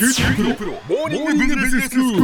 [0.00, 2.22] 九州大学モーニングビジネススクール。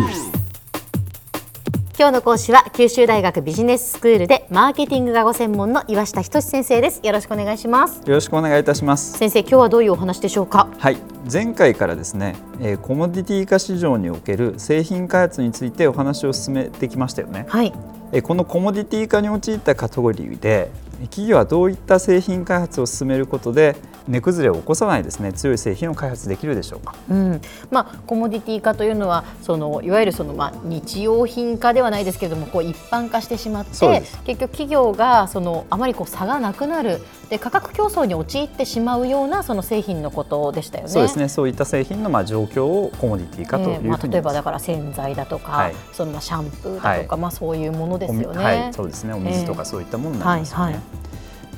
[1.98, 9.18] 今日の講師は九州大学ビジネススクールでマーケティングがご専門の岩下仁先生ですよろしくお願いしますよろしくお願いいたします。
[9.18, 10.70] 先生今日はどういうお話でしょうか？
[10.78, 10.96] はい、
[11.30, 17.44] 前回からですね、えーコモディティ化市場における製品開発についてお話を進めてきましたよね。
[17.46, 17.74] はい
[18.12, 20.70] えーこのコモディティ化に陥ったカテゴリーで、
[21.10, 23.76] 企業はどういった製品開発を進めることで
[24.08, 26.94] 値崩れを起こさないですね強い製品を開発できるでしょうか。
[27.10, 40.90] うんまあ、コモディティ化というのはそのいわゆるその、まあ、日用品化ではないですけれどもこう一般化してしまって結局企業がそのあまりこう差がなくなるで価格競争に陥ってしまうようなその製品のことでしたよね。
[40.90, 48.44] そうですね、そういった製品のまあ状況をコモディティ化というふうに、えーまあ、例えばだから洗剤だとか、はいそのまあシャンプーだとか、はいまあ、そういうものですよね。
[48.44, 49.12] はい、そうですね。
[49.12, 50.64] お水とかそういったものになりますよね。
[50.64, 51.05] はいはい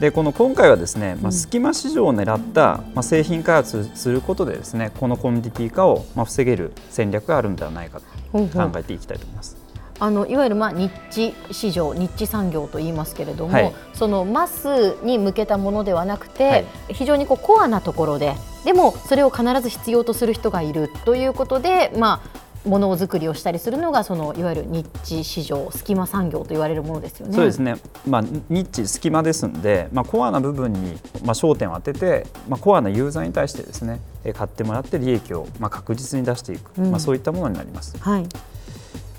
[0.01, 9.69] でこの今回はですね、まあ、うん隙間市場を狙った、まあ、製品開発することでですねこのコモディティ化を、まあ、防げる戦略があるんではないかと考えていきたいと思います。
[10.01, 13.75] あのいわゆるまあニッチ市場、ニッチ産業と言いますけれども、はい。
[13.95, 16.67] そのマスに向けたものではなくて、はい。
[16.91, 22.38] 非常にこうコアなところで、でもそれを必ず必要とする人がいるということで、まあ
[22.69, 27.35] ものづくりをしたりするのがそのいわゆるニッチ市場、隙間産業と言われるものですよね。
[27.35, 30.93] そうですね、まあ、ニッチ隙間ですので、まあ、コアな部分に、
[31.25, 37.97] まあ、焦点を当てて、まあ、コアなユーザーに対してですねえ買ってもらって利益を、まあ、確実に出していく、うんまあ、そういったものになります。
[37.99, 38.27] はい。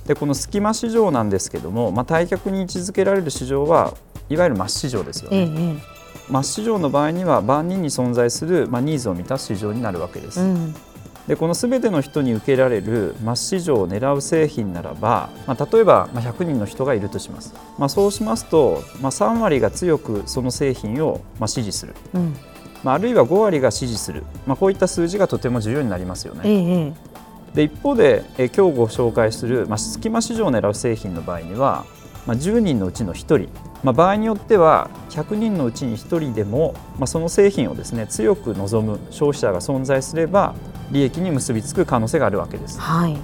[0.06, 3.94] でこの隙間市場なんですけども、まあ、対極に位置づけられる市場は
[4.28, 5.76] いわゆるマス市場ですよええね。
[5.78, 6.00] え
[6.32, 10.40] マス市場の場合には万人に存在する、まあ、ニーズを満たす市場になるわけです。
[10.40, 10.76] えうん。
[11.30, 22.36] でこのすべての人に受けられるマス市場を狙う製品ならば、まあ、例えばまあ100人の人がいるとします、まあ、そうしますと、まあ、3割が強くその製品をまあ支持する、うん。
[22.84, 26.50] まあ、あるいは5割が支持する、まあ、こういった数字がとても重要になりますよえね。
[26.50, 26.94] ええ
[27.54, 31.86] で一方でえ今日ご紹介する、まあ、隙間市場を狙う製品の場合には、
[32.26, 33.50] まあ、10人のうちの1人、
[33.84, 40.56] まあ、場合によっては100人のうちに1人でも、まあ、その製品をですね強く望む消費者が存在すれば
[40.92, 42.80] 利益に結びつく可能性があるわけです。
[42.80, 43.18] はい。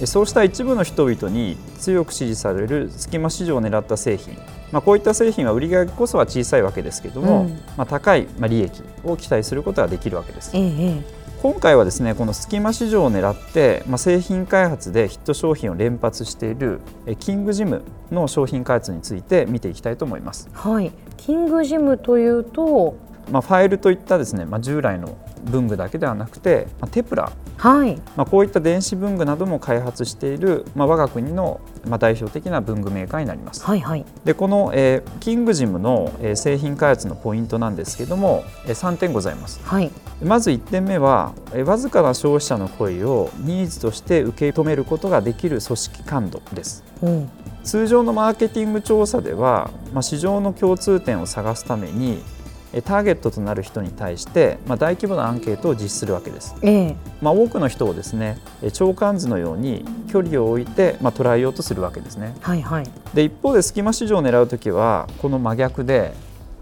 [0.00, 4.36] えそうした一部の人々に強く支持される隙間市場を狙った製品、
[4.70, 10.50] まあ、こういった製品は売り上げこそは小さいわけですけれども、うんまあ、高いまあ利益を期待することができるわけです。
[10.54, 17.82] えええ今回はですねこの隙間市場を狙って、まあ、製品開発でヒット商品を連発しているえキングジム
[18.12, 20.48] の商品開発について見ていきたいと思います。
[20.48, 20.92] えはい。
[21.16, 22.94] キングジムというと、
[23.28, 27.96] まあ、ファイルといったですね、まあ、従来の文具だけではなくて、まあ、テプラはい。
[28.16, 33.64] まあ、こういった電子文具なども開発している、まあ、我が国の、まあ、代表的な文具メーカーになります。
[33.64, 34.04] はいはい。
[34.24, 39.60] でこの、えーキングジムの、えー製品開発のポイントなんですけども、えー3点ございます。
[39.64, 39.90] はい。
[40.22, 46.84] まず1点目は、えーわずかな消費者の声をニーズとして受け止めることができる組織感度です。
[47.02, 47.30] うん。
[47.64, 52.41] 通常のマーケティング調査では、まあ、市場の共通点を探すためにえー
[52.80, 56.54] ターゲットとなる人に対して、まあ、大規模なアンケートを実施するわけです。
[56.62, 62.34] ええまあ、多くの人をですねえ長官図のように距離を置いて、まあ、捉えようとするわけですね。
[62.40, 62.86] はいはい。
[63.12, 66.14] で一方で隙間市場を狙うときはこの真逆で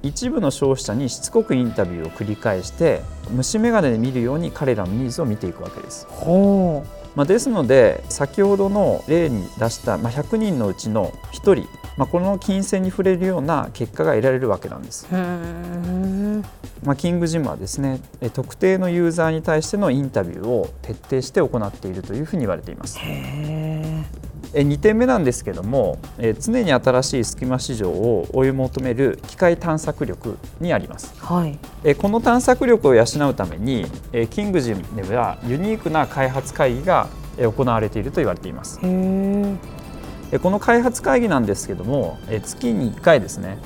[0.02, 6.06] 一部の消費者にしつこくインタビューを繰り返して虫眼鏡で見るように彼らのニーズを見ていくわけです。
[6.08, 6.84] ほ
[7.16, 15.06] まあ、ですので先ほどの例に出した、まあ、100人のうちの1人、まあ、この金銭に触れるような結果が得られるわけなんです。
[16.84, 22.98] まあ、キングジムはですねえ特定のユーザーに対してのインタビューを徹底して行っているというふうに言われています。
[24.54, 24.62] へえ。
[24.62, 31.58] え2点目なんですけどもえ常に新しい隙間市場を追い求める機械探索力にありますはい。
[31.84, 38.86] えこの探索力を養うためにえキングジムではユニークな開発会議がえ行われていると言われていますこ
[40.50, 43.58] の開発会議なんですけどもえ月に1回ですね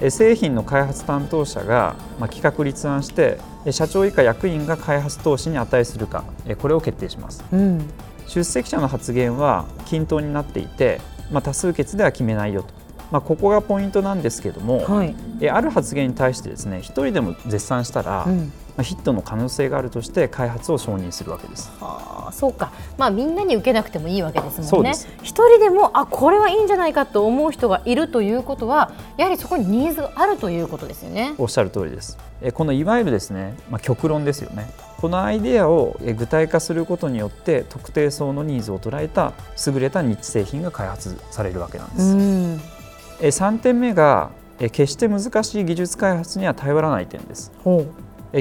[0.00, 7.88] え製品の開発担当者が、まあ、企画立案してえ社長以下役員が開発投資に値するかえこれを決定しますうん。
[8.26, 11.00] 出席者の発言は均等になっていて、
[11.30, 12.68] まあ、多数決では決めないよと、
[13.10, 15.14] まあ、ここがポイントなんですけども、はい。
[15.40, 18.52] えある発言に対してですね一人でも絶賛したら、うん。
[18.76, 21.72] まあ、ヒットの可能性があるとして開発を承認するわけです。
[21.80, 22.72] はあ、そうか。
[22.98, 24.92] まあみんなに受けなくてもいいわけですもんね。
[25.22, 31.34] 一人でもあこれはいいんじゃないかと思う人がいるということは、やはりそこにニーズがあるということですよね。
[31.38, 32.18] おっしゃる通りです。
[32.42, 34.70] えこのいわゆるですね、まあ、極論ですよね。
[34.98, 39.32] このアイデアをえ具体化することによって特定層のニーズを捉えた
[39.66, 42.75] 優れたニッチ製品が開発されるわけなんです。
[43.22, 43.24] ん。
[43.24, 47.52] え3点目がえ決して難しい技術開発には頼らない点です。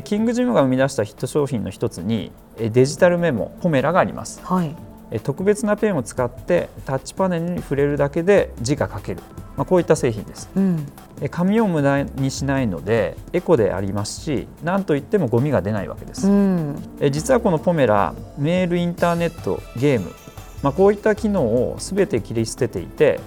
[0.03, 4.75] キングジムが生み出したヒット商品の一つにえデジタルメモポメラがありますはい。
[5.11, 9.21] え特別なペンを使ってタッチパネルに触れるだけで字が書ける、
[9.55, 10.87] まあ、こういった製品ですうん。
[11.21, 16.75] え紙を無駄にしないのでエコでありますし何といってもゴミが出ないわけです、うん。
[16.99, 20.11] え実はこのポメラメールインターネットゲーム、
[20.63, 23.19] まあ、こういった機能を全て切り捨てていて、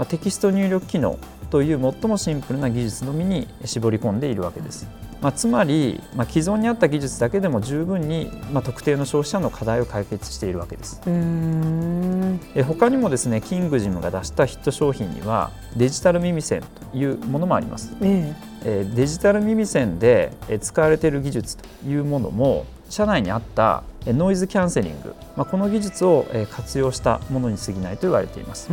[0.00, 1.18] まあ、テキスト入力機能
[1.50, 4.88] という最もシンプルな技術のみに絞り込んでいるわけです、
[5.20, 11.02] まあ、つまり、まあ、既存にあった技術だけでも十分に、まあ、特定の消費者の課題を解決しているわけです。
[11.04, 12.40] うーん。
[12.54, 16.62] え他にもですねキングジムが出したヒット商品にはデジタル耳栓
[16.92, 17.94] というものもあります。
[18.00, 18.59] ええ。
[18.59, 28.70] ーデジタル耳栓でえー使われている技術というものも社内にあったえーノイズキャンセリング、まあ、この技術をえー活用したものに過ぎないと言われています。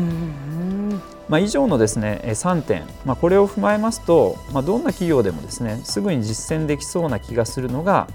[1.29, 8.07] まあ、以上のですねえー3点、まあ、これを踏まえますと、まあ、どんな企業でもですねすぐに実践できそうな気がするのが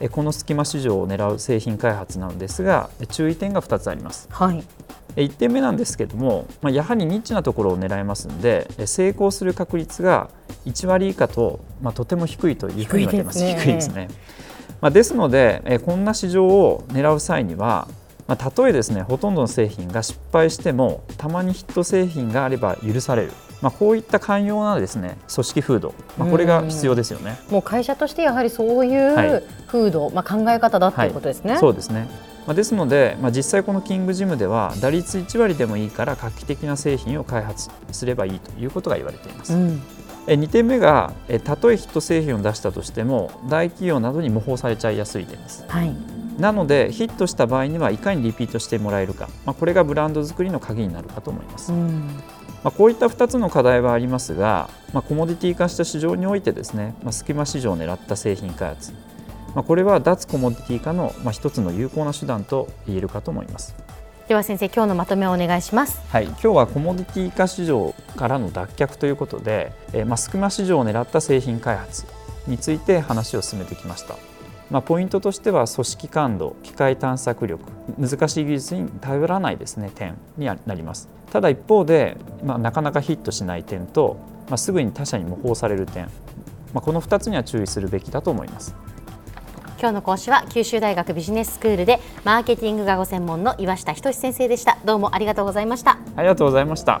[0.00, 4.28] えーこの隙間市場を狙う製品開発なのですがえー注意点が2つあります。
[4.30, 4.62] はい。
[5.18, 10.30] え1点目なんですけども、まあ、やはりニッチなところを狙いますのでえ成功する確率が
[10.64, 13.40] 1割以下と、まあ、とても低いというふうに言われています。
[13.40, 13.64] 低いですね。
[13.64, 14.08] 低いですね。
[14.80, 17.88] まあ、ですのでえこんな市場を狙う際には、
[18.28, 27.38] まあ、たとえですねほとんどの製品が失敗してもたまにヒット製品があれば許される、まあ、こういった寛容なですね組織風土、まあ、これが必要ですよね。
[27.50, 31.58] もう会社としてやはりそういはいう風土、まあ考え方だっていうことですね。
[31.58, 32.08] そうですね。
[32.46, 39.52] まあ、ですので、まあ、実際このキングジムでは打率1割でもいいから画期的な製品を開発すればいいということが言われています。
[39.52, 39.82] うん。
[40.26, 45.64] え2点目がえたとえヒット製品を出したとしても大企業などに模倣されちゃいやすい点です。
[45.68, 45.94] はい。
[46.38, 51.72] なのでヒットした場合にはいかにリピートしてもらえるか、まあ、これがブランド作りの鍵になるかと思います。
[51.72, 52.22] うん。
[52.64, 58.92] まあ、こういった2つの課題はありますが、まあ、コモディティ化した市場においてですね、まあ、隙間市場を狙った製品開発、
[59.54, 63.74] まあ、これは脱コモディティ化のまあ一つの有効な手段と言えるかと思います。
[64.28, 66.02] では先生今日のまとめをお願いします。
[66.10, 72.04] はい、今日はコモディティ化市場からの脱却ということで、えーまあ、隙間市場を狙った製品開発
[72.46, 74.16] について話を進めてきました。
[74.70, 77.64] まあ、ポイントとしては組織感度、機械探索力、
[77.98, 81.08] 難しい技術に頼らないですね点になります。
[81.32, 84.16] ただ一方で、まあ、なかなかヒットしない点と、
[84.48, 86.04] まあ、すぐに他社に模倣される点、
[86.74, 88.74] まあ、この2つには注意するべきだと思います。
[89.80, 94.78] 今日の講師は九州大学ビジネススクールでマーケティングがご専門の岩下仁先生でした。
[94.84, 95.98] どうもありがとうございました。
[96.16, 97.00] ありがとうございました。